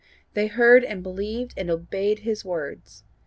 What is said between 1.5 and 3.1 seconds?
and obeyed his words.